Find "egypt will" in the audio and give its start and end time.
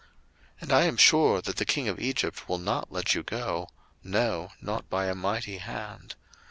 1.99-2.57